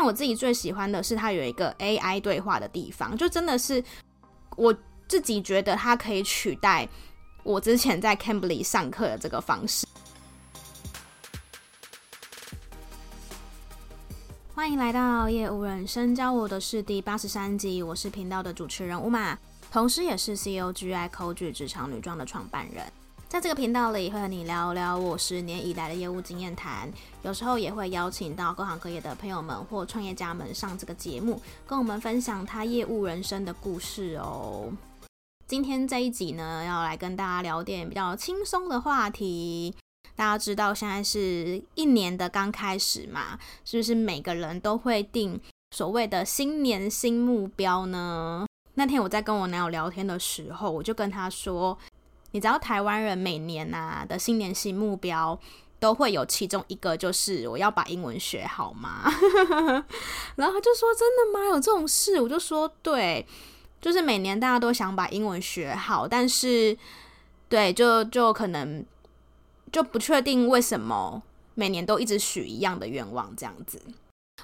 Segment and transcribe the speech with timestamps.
[0.00, 3.84] 但我自己最喜欢的是它有一个 AI 对话的地方，就真的是
[4.56, 4.74] 我
[5.06, 6.88] 自己觉得它可以取代
[7.42, 9.86] 我之前在 Cambly 上课的这个方式。
[14.54, 19.38] 欢迎来到业务人生教我的是第八十三集，我是频道的主持人乌玛
[19.70, 22.90] 同时也是 COGI Co 举职场女装的创办人。
[23.30, 26.90] 在这个频道里，会和你聊聊我十年以来的业务经验谈，
[27.22, 34.72] 有时候也会邀请到各行各业的朋友们或创业家们上这个节目，跟我们分享他业务人生的故事哦。
[35.46, 39.72] 今天这一集呢，要来跟大家聊点比较轻松的话题。
[40.16, 45.40] 大家知道现在是一年的刚开始嘛，是不是每个人都会定
[45.70, 48.44] 所谓的新年新目标呢？
[48.74, 51.78] 那天我在跟我男友聊天的时候，我就跟他说，
[52.32, 55.38] 你知道台湾人每年啊的新年新目标
[55.78, 59.04] 都会有其中一个就是我要把英文学好吗？
[60.36, 61.46] 然后他就说真的吗？
[61.46, 62.20] 有这种事？
[62.20, 63.26] 我就说对，
[63.80, 66.76] 就是每年大家都想把英文学好，但是
[67.48, 68.84] 对，就就可能。
[69.72, 71.22] 就不确定为什么
[71.54, 73.80] 每年都一直许一样的愿望这样子。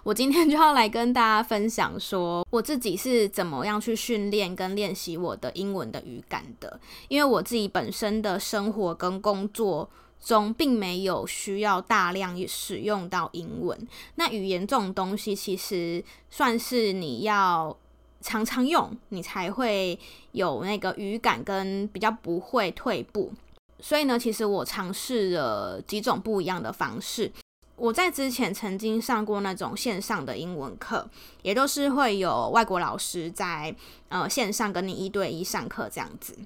[0.02, 6.78] 我今天就要来跟大家分享说，我自己是怎么样去训练跟练习我的英文的语感的。
[7.08, 9.88] 因为我自己本身的生活跟工作
[10.20, 13.76] 中，并没有需要大量使用到英文。
[14.14, 17.76] 那语言这种东西，其实算是你要
[18.20, 19.98] 常常用，你才会
[20.32, 23.32] 有那个语感，跟比较不会退步。
[23.78, 27.30] 所以呢，其实我尝试了几种不一样的方式。
[27.76, 31.08] 我在之前曾经上过那种线上的英文课，
[31.42, 33.74] 也都是会有外国老师在
[34.08, 36.36] 呃线上跟你一对一上课这样子。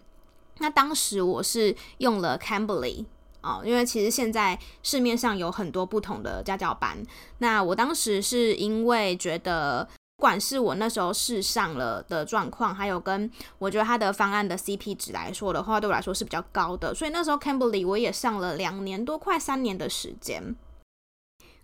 [0.58, 3.06] 那当时我是用了 Cambly
[3.40, 7.02] 哦，因为其实现在市面上有很多不同的家教班。
[7.38, 9.88] 那我当时是因为觉得。
[10.16, 20.54] 不管是我那时候试上了的状况，还有跟我觉得他的方案的 CP 值来说的话，对我来说是比较高的，所以那时候 Cambly 我也上了两年多，快三年的时间。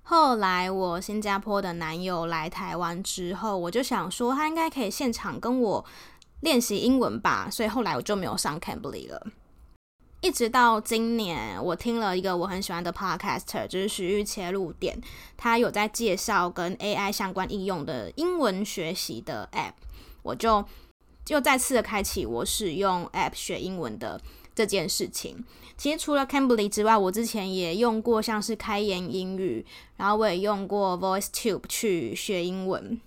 [0.08, 5.84] 后来我新加坡的男友来台湾之后，我就想说他应该可以现场跟我
[6.42, 9.26] 练习英文吧，所以后来我就没有上 Cambly 了。
[10.20, 14.96] 一直到今年，我听了一个我很喜欢的 podcaster，就是徐玉切入点，
[15.36, 19.72] 他有在介绍跟 AI 相关应用的英文学习的 app，
[20.22, 20.64] 我就
[21.24, 24.20] 就再次的开启我使用 app 学英文的
[24.56, 25.44] 这件事情。
[25.76, 29.64] 其实除了 Cambly 之外，我之前也用过像是开言英语，
[29.98, 32.98] 然后我也用过 VoiceTube 去学英文。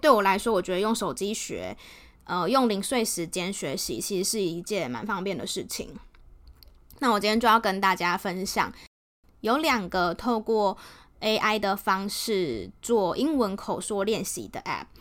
[0.00, 1.76] 对我来说，我觉得用手机学，
[2.24, 5.94] 呃，用零碎时间学习，其实是一件蛮方便的事情。
[7.00, 8.72] 那我今天就要跟大家分享，
[9.42, 10.78] 有两个透过
[11.20, 14.99] AI 的方式做英文口说练习的 App。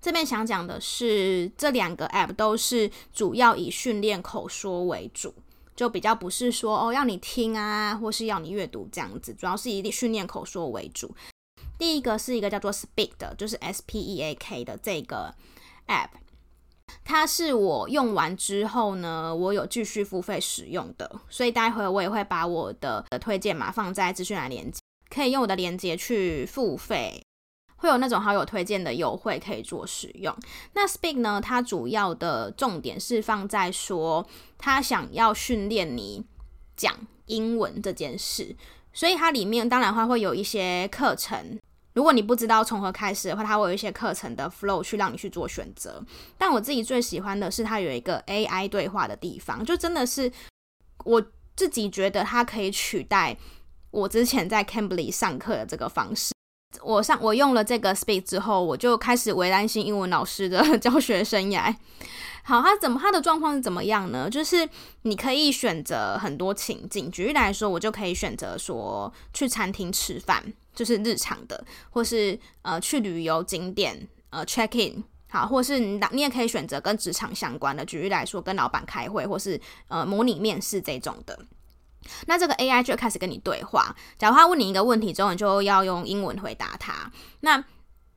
[0.00, 5.34] 这边想讲的是，这两个 App 都是主要以训练口说为主，
[5.76, 11.14] 就比较不是说哦要你听啊，或是要你阅读这样子，主要是以训练口说为主。
[11.78, 15.34] 第一个是一个叫做 Speak 的，就是 S P E A K 的这个
[15.86, 16.08] App。
[17.04, 27.22] 它是我用完之后呢，我有继续付费使用的，所以待会我也会把我的推荐码放在资讯栏链接，可以用我的连接去付费，
[27.80, 30.34] 会有那种好友推荐的优惠可以做使用。
[30.74, 34.26] 那 Speak 呢，它主要的重点是放在说，
[34.56, 36.24] 他想要训练你
[36.76, 36.94] 讲
[37.26, 38.54] 英文这件事，
[38.92, 41.58] 所以它里面当然话会有一些课程。
[41.94, 46.04] 如果你不知道从何开始的话，它会有一些课程的 flow 去让你去做选择。
[46.38, 50.30] 但我自己最喜欢的是它有一个 AI 对话的地方，就真的是
[51.04, 51.22] 我
[51.56, 53.36] 自己觉得它可以取代
[53.90, 56.32] 我之前在 Cambly 上课的这个方式。
[56.82, 61.74] 我上我用了这个 Speak 之后，我就开始为担心英文老师的 教学生涯。
[62.42, 64.28] 好，他怎么他的状况是怎么样呢？
[64.30, 64.68] 就是
[65.02, 70.52] 你可以选择很多情境，举例来说，我就可以选择说去餐厅吃饭。
[70.72, 81.38] 就是日常的，或是呃去旅游景点，呃 check in 好，或是你你也可以选择跟职场相关的，举例来说跟老板开会，或是呃模拟面试这种的。
[82.26, 87.10] 那这个 AI 就开始跟你对话，假如他问你一个问题之后，你就要用英文回答他。
[87.40, 87.64] 那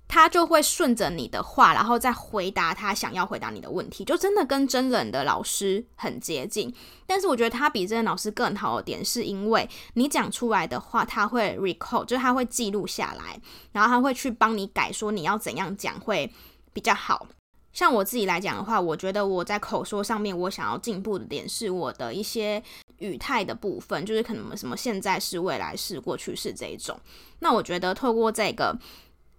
[0.08, 6.72] 他就会顺着你的话，然后再回答他想要回答你的问题，就真的跟真人的老师很接近。
[7.08, 13.40] 但是我觉得他比真人老师更好的点，是因为你讲出来的话，他会 record，就是他会记录下来，
[13.72, 16.32] 然后他会去帮你改，说你要怎样讲会
[16.74, 17.26] 比较好。
[17.72, 22.62] 像我自己来讲的话，我觉得我在口说上面，我想要进步的点是我的一些
[23.04, 27.00] 语态的部分，就是可能什么现在式、未来式、过去式这一种。
[27.40, 28.76] 那我觉得透过这个。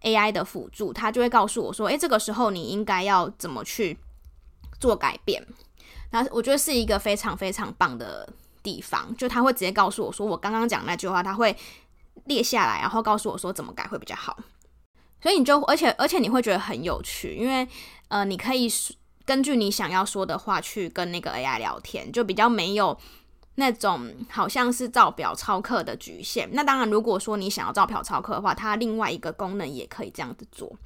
[0.05, 3.97] AI 的辅助，它就会告诉我说，诶，这个时候你应该要怎么去
[4.79, 5.43] 做改变。
[6.11, 8.31] 那我觉得是一个非常非常棒的
[8.63, 11.57] 地方，就他会直接告诉我说，我刚刚讲那句话，他会
[12.27, 14.37] 列下来，然后告诉我说怎么改会比较好。
[15.23, 17.67] 所以你就，而且而且你会觉得很有趣，因为
[18.09, 18.71] 呃，你可以
[19.25, 22.95] 根据你想要说的话去跟那个 AI 聊天，就比较没有
[23.57, 26.49] 那种好像是照表超课的局限。
[26.53, 30.77] 那当然，如果说你想要照表超课的话，它另外一个功能也可以这样子做。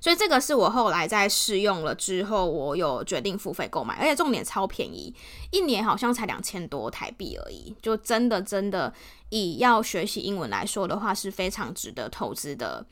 [0.00, 5.12] 所以这个是我后来在试用了之后，我有决定付费购买，而且重点超便宜，
[5.50, 8.92] 一年好像才两千多台币而已，就真的真的
[9.30, 12.86] 以要学习英文来说的话，是非常值得投资的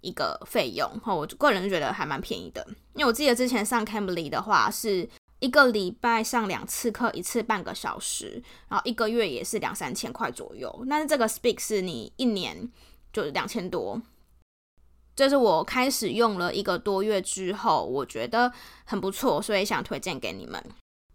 [0.00, 0.90] 一个费用。
[1.04, 5.08] 哈，我个人觉得还蛮便宜的，因为我记得之前上 Cambly 的话，是
[5.44, 10.86] 一个礼拜上两次课，一次半个小时，然后一个月也是两三千块左右。
[10.88, 12.70] 但是这个 Speak 是你一年
[13.12, 14.00] 就是两千多。
[15.14, 18.50] 这是我开始用了一个多月之后，我觉得
[18.86, 20.64] 很不错，所以想推荐给你们。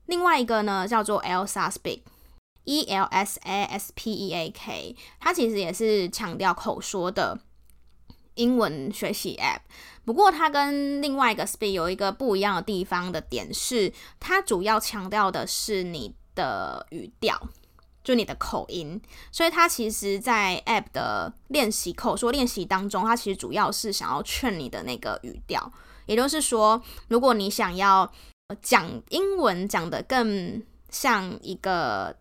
[0.05, 7.39] 另外一个呢，叫做 Elsa Speak，E L S A S P E A K，它其实也是强调口说的
[8.39, 9.59] 英文学习 App。
[10.05, 17.39] 不过它跟另外一个 Speak 有一个不一样的地方的点是，它主要强调的是你的语调。
[18.01, 18.99] 就你的口音，
[19.29, 25.71] 所以它其实，在 App 的练习口说练习当中，它其实主要是想要劝你的那个语调。
[26.07, 28.11] 也就是说，如果你想要
[28.63, 32.15] 讲英文讲得更像一个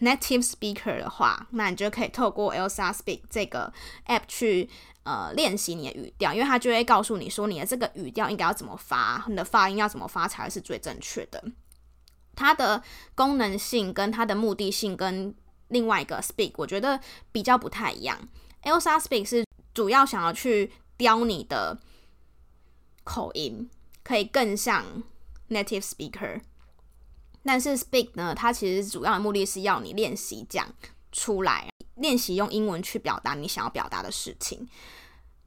[0.00, 3.72] native speaker 的话，那你就可以透过 Elsa Speak 这个
[4.06, 4.68] App 去
[5.04, 11.42] 呃练习你的语调，因为它就会告诉你说你的这个语调应该要怎么发，你的发音要怎么发才是最正确的。
[12.34, 12.82] 它的
[13.14, 15.34] 功能性跟它的目的性跟
[15.68, 17.00] 另外一个 Speak，我觉得
[17.32, 18.28] 比较不太一样。
[18.62, 21.78] Elsa Speak 是主要想要去雕你的
[23.04, 23.70] 口音，
[24.02, 24.84] 可以更像
[25.48, 26.40] native speaker。
[27.46, 30.66] 但是 Speak 呢，它其实主要的目的是要你练习讲
[31.12, 34.68] 出来，练习用英文去表达你想要表达的事情。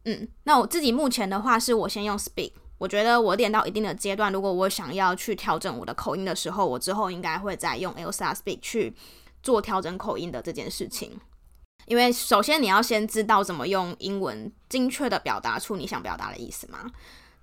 [0.06, 2.54] 嗯，那我自己目前的话，是我先用 Speak。
[2.78, 8.96] 我觉得我练到一定的阶段，如果我想要去调整我的口音的时候，我之后应该会再用 Elsa Speak 去
[9.44, 11.20] 做调整口音的这件事情。
[11.86, 16.90] 因为首先你要先知道怎么用英文精确地表达出你想表达的意思嘛。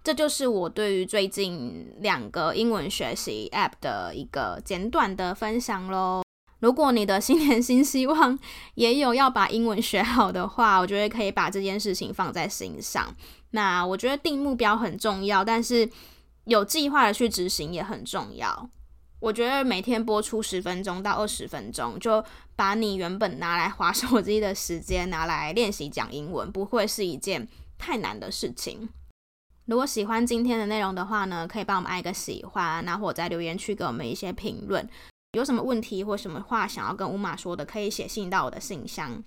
[0.07, 6.23] 这就是我对于最近两个英文学习 App 的一个简短的分享喽。
[6.61, 8.39] 如果你的新年新希望
[8.77, 13.13] 也有要把英文学好的话，我觉得可以把这件事情放在心上。
[13.51, 15.91] 那我觉得定目标很重要，但是
[16.45, 18.71] 有计划的去执行也很重要。
[19.19, 22.25] 我觉得每天播出十分钟到二十分钟，就
[22.55, 28.89] 把你原本拿来划手机的时间拿来练习讲英文，不会是一件太难的事情。
[29.67, 34.89] 如果喜欢今天的内容的话呢，可以帮我们按一个喜欢，然后在留言区给我们一些评论。
[35.33, 39.23] 有什么问题或什么话想要跟乌玛说的，可以写信到我的信箱。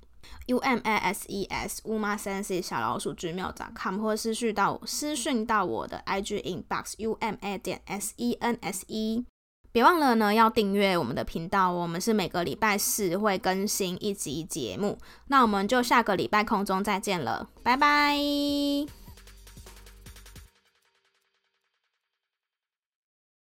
[0.47, 7.35] u m a s e s 乌玛 sense 小老鼠 gmail.com 或私讯到私讯到我的 IG inbox u m
[7.41, 9.25] a 点 s e n s e，
[9.71, 14.97] 别忘了呢要订阅我们的频道，我们是每个礼拜四会更新一集节目，
[15.27, 18.98] 那我们就下个礼拜空中再见了，拜拜。